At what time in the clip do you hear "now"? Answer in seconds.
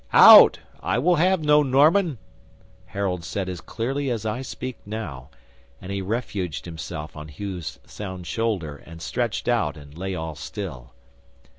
4.83-5.29